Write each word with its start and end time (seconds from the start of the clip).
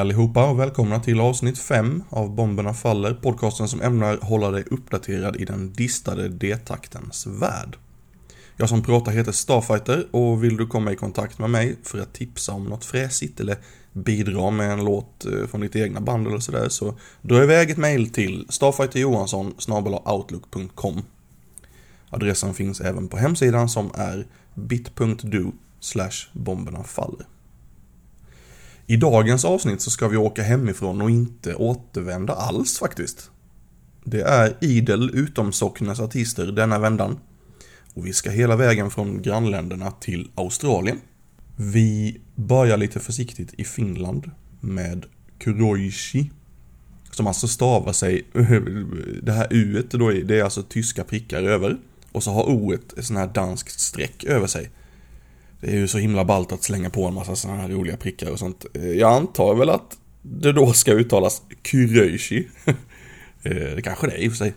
Hej 0.00 0.04
allihopa 0.04 0.50
och 0.50 0.60
välkomna 0.60 1.00
till 1.00 1.20
avsnitt 1.20 1.58
5 1.58 2.02
av 2.10 2.34
Bomberna 2.34 2.74
Faller, 2.74 3.14
podcasten 3.14 3.68
som 3.68 3.80
ämnar 3.80 4.18
hålla 4.22 4.50
dig 4.50 4.64
uppdaterad 4.70 5.36
i 5.36 5.44
den 5.44 5.72
distade 5.72 6.28
D-taktens 6.28 7.26
värld. 7.26 7.76
Jag 8.56 8.68
som 8.68 8.82
pratar 8.82 9.12
heter 9.12 9.32
Starfighter 9.32 10.06
och 10.10 10.44
vill 10.44 10.56
du 10.56 10.66
komma 10.66 10.92
i 10.92 10.96
kontakt 10.96 11.38
med 11.38 11.50
mig 11.50 11.76
för 11.82 11.98
att 11.98 12.12
tipsa 12.12 12.52
om 12.52 12.64
något 12.64 12.84
fräsigt 12.84 13.40
eller 13.40 13.56
bidra 13.92 14.50
med 14.50 14.72
en 14.72 14.84
låt 14.84 15.24
eh, 15.24 15.46
från 15.46 15.60
ditt 15.60 15.76
egna 15.76 16.00
band 16.00 16.26
eller 16.26 16.38
sådär 16.38 16.68
så 16.68 16.94
dra 17.22 17.42
iväg 17.42 17.70
ett 17.70 17.78
mail 17.78 18.12
till 18.12 18.46
starfighterjohansson 18.48 19.54
outlook.com 20.04 21.02
Adressen 22.10 22.54
finns 22.54 22.80
även 22.80 23.08
på 23.08 23.16
hemsidan 23.16 23.68
som 23.68 23.90
är 23.94 24.26
bit.do 24.54 25.52
bomberna 26.32 26.84
faller. 26.84 27.26
I 28.90 28.96
dagens 28.96 29.44
avsnitt 29.44 29.80
så 29.80 29.90
ska 29.90 30.08
vi 30.08 30.16
åka 30.16 30.42
hemifrån 30.42 31.02
och 31.02 31.10
inte 31.10 31.54
återvända 31.54 32.32
alls 32.32 32.78
faktiskt. 32.78 33.30
Det 34.04 34.20
är 34.20 34.56
idel 34.60 35.10
utomsocknes 35.14 36.00
artister 36.00 36.46
denna 36.46 36.78
vändan. 36.78 37.18
Och 37.94 38.06
vi 38.06 38.12
ska 38.12 38.30
hela 38.30 38.56
vägen 38.56 38.90
från 38.90 39.22
grannländerna 39.22 39.90
till 39.90 40.30
Australien. 40.34 41.00
Vi 41.56 42.20
börjar 42.34 42.76
lite 42.76 43.00
försiktigt 43.00 43.54
i 43.54 43.64
Finland 43.64 44.30
med 44.60 45.06
Kuroishi. 45.38 46.30
Som 47.10 47.26
alltså 47.26 47.48
stavar 47.48 47.92
sig, 47.92 48.24
det 49.22 49.32
här 49.32 49.46
u 49.50 49.86
då, 49.90 50.10
det 50.10 50.38
är 50.38 50.44
alltså 50.44 50.62
tyska 50.62 51.04
prickar 51.04 51.42
över. 51.42 51.76
Och 52.12 52.22
så 52.22 52.30
har 52.30 52.48
o 52.48 52.72
ett 52.72 53.04
sån 53.04 53.16
här 53.16 53.30
danskt 53.34 53.80
streck 53.80 54.24
över 54.24 54.46
sig. 54.46 54.70
Det 55.60 55.70
är 55.70 55.76
ju 55.76 55.88
så 55.88 55.98
himla 55.98 56.24
ballt 56.24 56.52
att 56.52 56.62
slänga 56.62 56.90
på 56.90 57.06
en 57.06 57.14
massa 57.14 57.36
sådana 57.36 57.62
här 57.62 57.68
roliga 57.68 57.96
prickar 57.96 58.30
och 58.30 58.38
sånt. 58.38 58.66
Eh, 58.74 58.90
jag 58.90 59.12
antar 59.12 59.54
väl 59.54 59.70
att 59.70 59.98
det 60.22 60.52
då 60.52 60.72
ska 60.72 60.92
uttalas 60.92 61.42
Kyröishi. 61.64 62.48
Eh, 63.42 63.74
det 63.76 63.82
kanske 63.82 64.06
det 64.06 64.12
är 64.12 64.18
i 64.18 64.28
och 64.28 64.32
för 64.32 64.38
sig. 64.38 64.54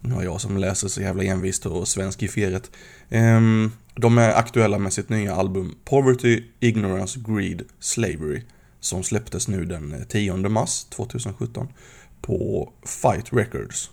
Nu 0.00 0.14
har 0.14 0.22
jag 0.22 0.40
som 0.40 0.56
läser 0.56 0.88
så 0.88 1.00
jävla 1.00 1.22
envist 1.22 1.66
och 1.66 1.88
svensk 1.88 2.22
i 2.22 2.28
feret. 2.28 2.70
Ehm, 3.08 3.72
de 3.94 4.18
är 4.18 4.34
aktuella 4.34 4.78
med 4.78 4.92
sitt 4.92 5.08
nya 5.08 5.34
album 5.34 5.74
Poverty, 5.84 6.42
Ignorance, 6.60 7.20
Greed, 7.28 7.62
Slavery. 7.80 8.42
Som 8.80 9.02
släpptes 9.02 9.48
nu 9.48 9.64
den 9.64 9.94
eh, 9.94 10.02
10 10.08 10.36
mars 10.36 10.84
2017 10.84 11.68
på 12.20 12.72
Fight 13.02 13.32
Records. 13.32 13.90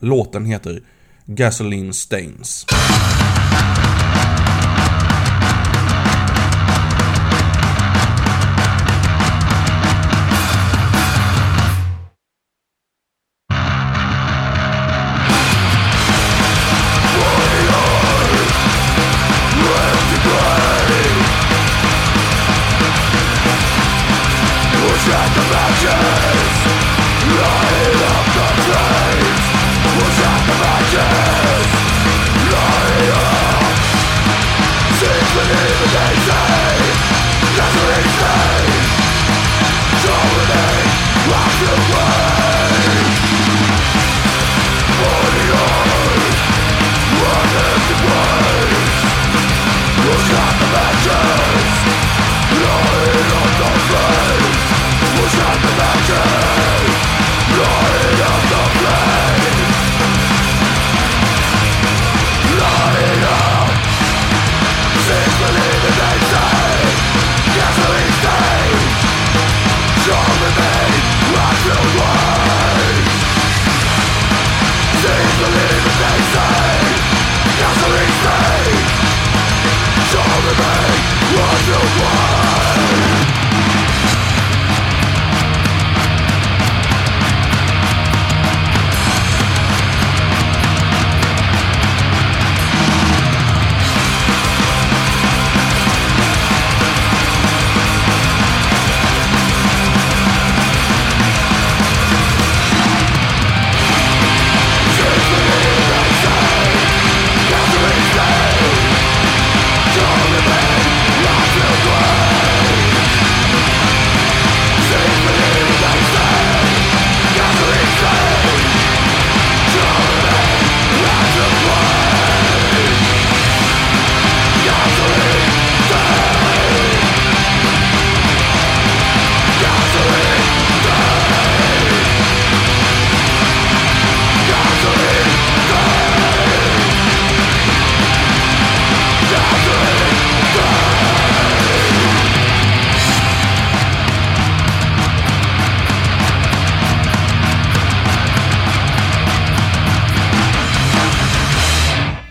Låten 0.00 0.44
heter 0.44 0.82
Gasoline 1.26 1.92
Stains. 1.92 2.66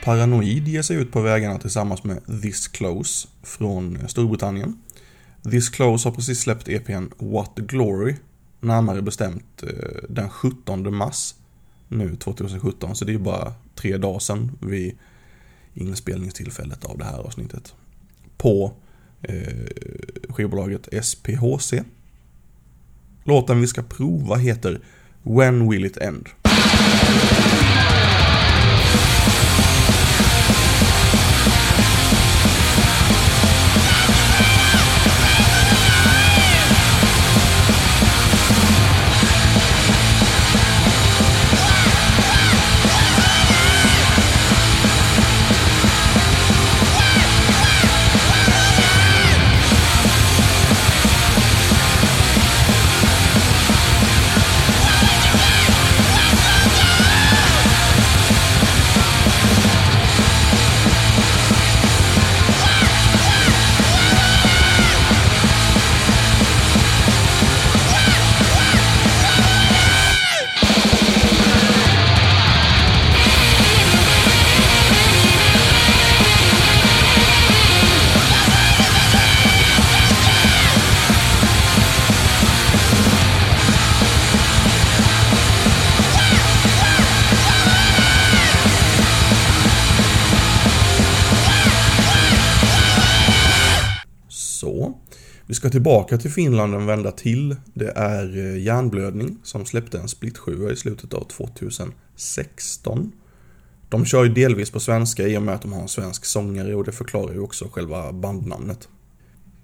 Paranoid 0.10 0.68
ger 0.68 0.82
sig 0.82 0.98
ut 0.98 1.12
på 1.12 1.22
vägarna 1.22 1.60
tillsammans 1.60 2.04
med 2.04 2.42
This 2.42 2.68
Close 2.68 3.28
från 3.44 4.08
Storbritannien. 4.08 4.82
This 5.52 5.70
Close 5.70 6.08
har 6.08 6.16
precis 6.16 6.40
släppt 6.40 6.68
EPn 6.68 7.06
What 7.18 7.56
the 7.56 7.62
Glory, 7.62 8.16
närmare 8.60 9.02
bestämt 9.02 9.64
eh, 9.64 9.70
den 10.10 10.30
17 10.30 10.96
mars 10.96 11.36
nu 11.88 12.16
2017, 12.16 12.96
så 12.96 13.06
det 13.06 13.14
är 13.14 13.18
bara 13.18 13.54
tre 13.76 13.98
dagar 13.98 14.20
sedan 14.20 14.52
vid 14.62 14.98
inspelningstillfället 15.74 16.86
av 16.86 16.98
det 16.98 17.06
här 17.06 17.18
avsnittet. 17.18 17.74
På 18.38 18.74
eh, 19.22 19.68
skivbolaget 20.30 21.06
SPHC. 21.06 21.74
Låten 23.24 23.62
vi 23.62 23.68
ska 23.68 23.84
prova 23.84 24.36
heter 24.36 24.82
When 25.24 25.70
Will 25.70 25.86
It 25.86 25.98
End? 25.98 26.30
Ska 95.60 95.70
tillbaka 95.70 96.18
till 96.18 96.32
Finland 96.32 96.76
en 96.76 96.86
vända 96.86 97.12
till. 97.12 97.56
Det 97.74 97.92
är 97.96 98.58
Järnblödning 98.58 98.58
Hjärnblödning 98.58 99.38
som 99.44 99.66
släppte 99.66 100.00
en 100.00 100.08
split 100.08 100.38
i 100.72 100.76
slutet 100.76 101.14
av 101.14 101.24
2016. 101.24 103.12
De 103.90 104.06
kör 104.06 104.24
ju 104.24 104.34
delvis 104.34 104.72
på 104.72 104.80
svenska 104.80 105.28
i 105.28 105.38
och 105.38 105.42
med 105.42 105.56
att 105.56 105.62
de 105.62 105.74
har 105.74 105.82
en 105.82 105.88
svensk 105.88 106.26
sångare 106.26 106.76
och 106.76 106.84
det 106.84 106.92
förklarar 106.92 107.34
ju 107.34 107.40
också 107.40 107.70
själva 107.72 108.12
bandnamnet. 108.12 108.90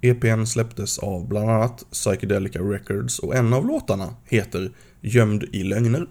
EPn 0.02 0.46
släpptes 0.46 1.00
av 1.00 1.28
bland 1.28 1.50
annat 1.50 1.86
Psychedelica 1.92 2.60
Records 2.60 3.20
och 3.20 3.36
en 3.36 3.54
av 3.54 3.68
låtarna 3.68 4.16
heter 4.26 4.72
Gömd 5.02 5.44
i 5.52 5.64
lögner. 5.64 6.08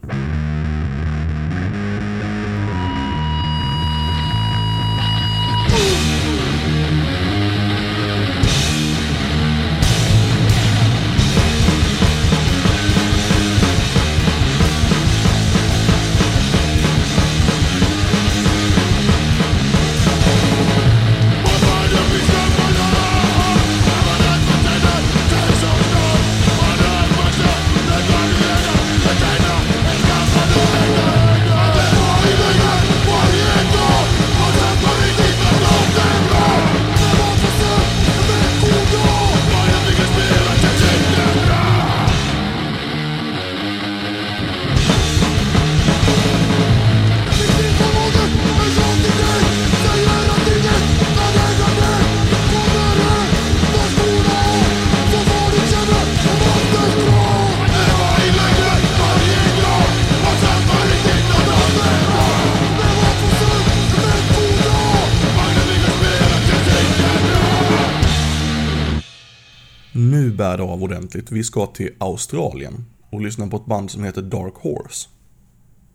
Ordentligt. 71.15 71.33
Vi 71.33 71.45
ska 71.45 71.67
till 71.67 71.91
Australien 71.99 72.85
och 73.11 73.21
lyssna 73.21 73.47
på 73.47 73.57
ett 73.57 73.67
band 73.67 73.91
som 73.91 74.05
heter 74.05 74.23
Dark 74.23 74.55
Horse. 74.55 75.09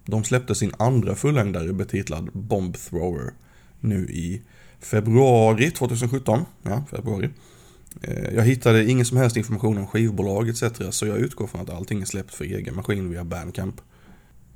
De 0.06 0.24
släppte 0.24 0.56
sin 0.56 0.72
andra 0.80 1.16
fullängdare 1.16 1.74
betitlad 1.74 2.30
Bomb 2.34 2.78
Thrower 2.78 3.34
nu 3.82 4.08
i 4.10 4.42
februari 4.80 5.72
2017. 5.72 6.46
Ja, 6.64 6.84
februari. 6.92 7.30
Eh, 8.02 8.36
jag 8.36 8.44
hittade 8.44 8.90
ingen 8.90 9.06
som 9.06 9.18
helst 9.18 9.38
information 9.38 9.78
om 9.78 9.88
skivbolag 9.88 10.50
etc. 10.50 10.64
Så 10.90 11.06
jag 11.06 11.18
utgår 11.18 11.48
från 11.48 11.62
att 11.62 11.70
allting 11.70 12.02
är 12.02 12.06
släppt 12.06 12.34
för 12.34 12.46
egen 12.46 12.76
maskin 12.76 13.10
via 13.10 13.24
Bandcamp. 13.24 13.82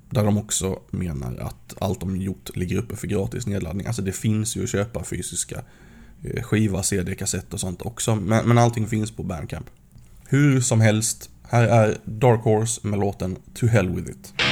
Där 0.10 0.24
de 0.24 0.38
också 0.38 0.80
menar 0.92 1.38
att 1.38 1.74
allt 1.82 2.00
de 2.00 2.18
gjort 2.18 2.56
ligger 2.56 2.78
uppe 2.78 2.96
för 2.96 3.08
gratis 3.08 3.48
nedladdning. 3.48 3.88
Alltså 3.88 4.02
det 4.02 4.16
finns 4.16 4.56
ju 4.56 4.64
att 4.64 4.70
köpa 4.70 5.04
fysiska 5.04 5.64
eh, 6.24 6.44
skiva, 6.44 6.84
CD, 6.84 7.16
kassett 7.16 7.54
och 7.54 7.60
sånt 7.60 7.82
också. 7.82 8.16
Men, 8.16 8.48
men 8.48 8.58
allting 8.58 8.88
finns 8.88 9.12
på 9.12 9.24
Bandcamp. 9.24 9.70
Hur 10.30 10.62
som 10.62 10.82
helst, 10.82 11.30
här 11.44 11.68
är 11.68 11.98
Dark 12.06 12.42
Horse 12.44 12.88
med 12.88 13.00
låten 13.00 13.38
To 13.54 13.68
Hell 13.68 13.90
With 13.90 14.10
It. 14.10 14.43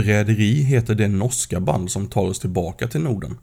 Förräderi 0.00 0.62
heter 0.62 0.94
det 0.94 1.08
norska 1.08 1.60
band 1.60 1.90
som 1.90 2.06
tar 2.06 2.22
oss 2.22 2.38
tillbaka 2.38 2.88
till 2.88 3.00
Norden. 3.00 3.38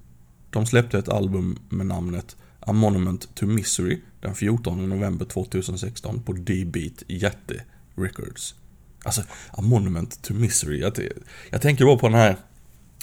De 0.49 0.65
släppte 0.65 0.97
ett 0.97 1.09
album 1.09 1.59
med 1.69 1.85
namnet 1.85 2.35
A 2.59 2.73
Monument 2.73 3.35
to 3.35 3.45
Misery 3.45 4.01
den 4.21 4.35
14 4.35 4.89
november 4.89 5.25
2016 5.25 6.21
på 6.23 6.33
D-Beat 6.33 7.03
Jätte 7.07 7.63
Records. 7.95 8.55
Alltså, 9.03 9.21
A 9.51 9.61
Monument 9.61 10.21
to 10.21 10.33
Misery. 10.33 10.79
Jag, 10.79 10.99
jag 11.49 11.61
tänker 11.61 11.85
bara 11.85 11.97
på 11.97 12.07
den 12.07 12.17
här 12.17 12.37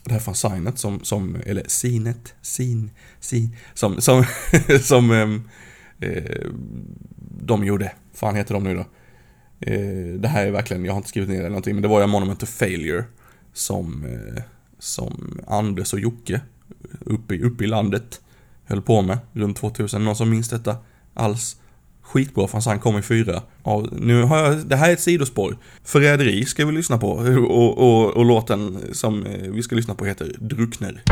det 0.05 0.13
här 0.13 0.21
fanzinet 0.21 0.79
som, 0.79 1.05
som, 1.05 1.37
eller 1.47 1.65
sinet, 1.67 2.35
sin, 2.43 2.91
sin, 3.21 3.57
som, 3.75 4.01
som, 4.01 4.25
som 4.81 5.11
ehm, 5.11 5.49
eh, 6.01 6.47
de 7.41 7.65
gjorde. 7.65 7.93
fan 8.15 8.37
heter 8.37 8.55
de 8.55 8.65
nu 8.65 8.75
då? 8.75 8.87
Eh, 9.61 10.21
det 10.21 10.29
här 10.29 10.47
är 10.47 10.51
verkligen, 10.51 10.85
jag 10.85 10.93
har 10.93 10.97
inte 10.99 11.09
skrivit 11.09 11.29
ner 11.29 11.37
det 11.37 11.41
eller 11.41 11.51
någonting, 11.51 11.75
men 11.75 11.83
det 11.83 11.89
var 11.89 12.01
ju 12.01 12.07
Monument 12.07 12.41
to 12.41 12.47
Failure 12.47 13.05
som, 13.55 14.05
eh, 14.05 14.43
som 14.79 15.41
Anders 15.47 15.93
och 15.93 16.01
Jocke 16.01 16.41
uppe, 17.01 17.39
uppe 17.39 17.65
i 17.65 17.67
landet 17.67 18.21
höll 18.65 18.83
på 18.83 19.03
med 19.03 19.19
runt 19.33 19.57
2000. 19.57 20.05
Någon 20.05 20.17
som 20.17 20.31
minns 20.31 20.49
detta 20.49 20.77
alls? 21.15 21.57
Skitbra 22.03 22.49
för 22.49 22.71
han 22.71 22.81
kom 22.81 22.99
i 22.99 23.03
fyra. 23.03 23.43
Ja, 23.65 23.87
nu 23.93 24.23
har 24.23 24.39
jag, 24.39 24.67
det 24.67 24.77
här 24.77 24.89
är 24.89 24.93
ett 24.93 25.01
sidospår. 25.01 25.57
Förräderi 25.85 26.45
ska 26.45 26.67
vi 26.67 26.73
lyssna 26.73 26.99
på 26.99 27.11
och, 27.11 27.79
och, 27.79 28.17
och 28.17 28.25
låten 28.25 28.79
som 28.93 29.27
eh, 29.27 29.51
vi 29.51 29.63
ska 29.63 29.77
lyssna 29.77 29.95
på 29.95 30.05
heter 30.05 30.37
Druckner. 30.39 31.03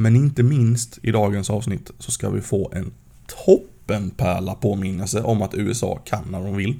Men 0.00 0.16
inte 0.16 0.42
minst 0.42 0.98
i 1.02 1.10
dagens 1.10 1.50
avsnitt 1.50 1.90
så 1.98 2.10
ska 2.10 2.30
vi 2.30 2.40
få 2.40 2.72
en 2.74 2.92
toppenpärla 3.26 4.54
påminnelse 4.54 5.22
om 5.22 5.42
att 5.42 5.54
USA 5.54 5.98
kan 6.04 6.24
när 6.30 6.44
de 6.44 6.56
vill. 6.56 6.78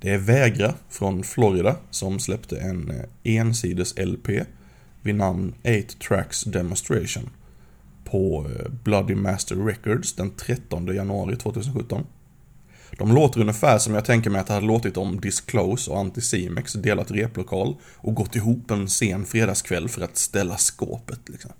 Det 0.00 0.10
är 0.10 0.18
Vägra 0.18 0.74
från 0.88 1.22
Florida 1.22 1.76
som 1.90 2.18
släppte 2.18 2.58
en 2.58 2.90
eh, 2.90 3.36
ensides 3.36 3.98
LP 3.98 4.28
vid 5.02 5.14
namn 5.14 5.54
8 5.60 5.98
Tracks 6.08 6.44
Demonstration 6.44 7.30
på 8.04 8.46
eh, 8.50 8.70
Bloody 8.84 9.14
Master 9.14 9.56
Records 9.56 10.12
den 10.12 10.30
13 10.30 10.94
januari 10.94 11.36
2017. 11.36 12.06
De 12.98 13.14
låter 13.14 13.40
ungefär 13.40 13.78
som 13.78 13.94
jag 13.94 14.04
tänker 14.04 14.30
mig 14.30 14.40
att 14.40 14.46
det 14.46 14.54
hade 14.54 14.66
låtit 14.66 14.96
om 14.96 15.20
Disclose 15.20 15.90
och 15.90 15.98
Anticimex 15.98 16.72
delat 16.72 17.10
replokal 17.10 17.76
och 17.96 18.14
gått 18.14 18.36
ihop 18.36 18.70
en 18.70 18.88
sen 18.88 19.24
fredagskväll 19.24 19.88
för 19.88 20.02
att 20.02 20.16
ställa 20.16 20.56
skåpet 20.56 21.28
liksom. 21.28 21.52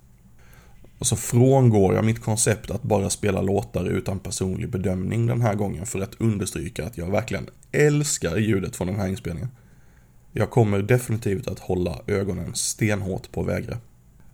Och 1.04 1.08
så 1.08 1.16
frångår 1.16 1.94
jag 1.94 2.04
mitt 2.04 2.22
koncept 2.22 2.70
att 2.70 2.82
bara 2.82 3.10
spela 3.10 3.42
låtar 3.42 3.84
utan 3.84 4.18
personlig 4.18 4.70
bedömning 4.70 5.26
den 5.26 5.40
här 5.40 5.54
gången 5.54 5.86
för 5.86 6.00
att 6.00 6.20
understryka 6.20 6.86
att 6.86 6.98
jag 6.98 7.10
verkligen 7.10 7.46
älskar 7.72 8.36
ljudet 8.36 8.76
från 8.76 8.86
den 8.86 8.96
här 8.96 9.08
inspelningen. 9.08 9.48
Jag 10.32 10.50
kommer 10.50 10.82
definitivt 10.82 11.48
att 11.48 11.58
hålla 11.58 11.98
ögonen 12.06 12.54
stenhårt 12.54 13.32
på 13.32 13.42
Vägra. 13.42 13.78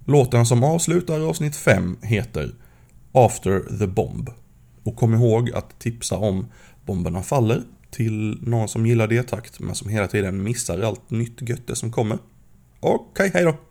Låten 0.04 0.46
som 0.46 0.64
avslutar 0.64 1.20
avsnitt 1.20 1.56
5 1.56 1.96
heter 2.02 2.54
After 3.12 3.78
the 3.78 3.86
Bomb. 3.86 4.30
Och 4.82 4.96
kom 4.96 5.14
ihåg 5.14 5.50
att 5.50 5.78
tipsa 5.78 6.16
om 6.16 6.46
Bomberna 6.86 7.22
Faller 7.22 7.62
till 7.90 8.38
någon 8.42 8.68
som 8.68 8.86
gillar 8.86 9.06
det-takt. 9.06 9.60
men 9.60 9.74
som 9.74 9.88
hela 9.88 10.06
tiden 10.06 10.42
missar 10.42 10.80
allt 10.80 11.10
nytt 11.10 11.48
götte 11.48 11.76
som 11.76 11.92
kommer. 11.92 12.18
Okej, 12.80 13.28
okay, 13.28 13.30
hejdå! 13.30 13.69